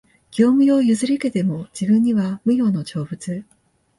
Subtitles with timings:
[0.31, 3.45] 業務用を譲り受けても、自分には無用の長物